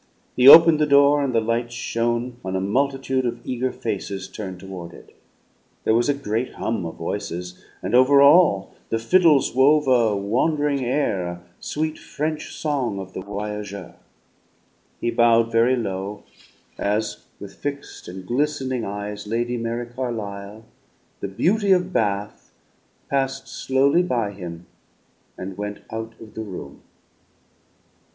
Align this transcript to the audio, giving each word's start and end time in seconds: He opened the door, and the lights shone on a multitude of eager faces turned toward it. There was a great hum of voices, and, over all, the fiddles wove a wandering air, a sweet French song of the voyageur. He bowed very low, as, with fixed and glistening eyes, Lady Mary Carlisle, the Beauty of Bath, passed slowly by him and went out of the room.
He 0.35 0.47
opened 0.47 0.79
the 0.79 0.87
door, 0.87 1.21
and 1.23 1.31
the 1.31 1.39
lights 1.39 1.75
shone 1.75 2.37
on 2.43 2.55
a 2.55 2.59
multitude 2.59 3.23
of 3.23 3.39
eager 3.45 3.71
faces 3.71 4.27
turned 4.27 4.59
toward 4.59 4.93
it. 4.95 5.15
There 5.83 5.93
was 5.93 6.09
a 6.09 6.15
great 6.15 6.55
hum 6.55 6.87
of 6.87 6.95
voices, 6.95 7.63
and, 7.83 7.93
over 7.93 8.19
all, 8.19 8.73
the 8.89 8.97
fiddles 8.97 9.53
wove 9.53 9.85
a 9.87 10.17
wandering 10.17 10.83
air, 10.83 11.27
a 11.29 11.43
sweet 11.59 11.99
French 11.99 12.51
song 12.51 12.97
of 12.97 13.13
the 13.13 13.21
voyageur. 13.21 13.93
He 14.99 15.11
bowed 15.11 15.51
very 15.51 15.75
low, 15.75 16.23
as, 16.79 17.25
with 17.39 17.53
fixed 17.53 18.07
and 18.07 18.25
glistening 18.25 18.83
eyes, 18.83 19.27
Lady 19.27 19.55
Mary 19.55 19.85
Carlisle, 19.85 20.65
the 21.19 21.27
Beauty 21.27 21.71
of 21.71 21.93
Bath, 21.93 22.51
passed 23.07 23.47
slowly 23.47 24.01
by 24.01 24.31
him 24.31 24.65
and 25.37 25.59
went 25.59 25.81
out 25.91 26.13
of 26.19 26.33
the 26.33 26.41
room. 26.41 26.81